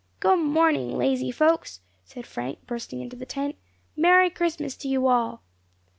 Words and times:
"Good 0.19 0.39
morning, 0.39 0.97
lazy 0.97 1.29
folks!" 1.29 1.79
said 2.05 2.25
Frank, 2.25 2.65
bursting 2.65 3.01
into 3.01 3.15
the 3.15 3.23
tent. 3.27 3.55
"Merry 3.95 4.31
Christmas 4.31 4.75
to 4.77 4.87
you 4.87 5.05
all!" 5.05 5.43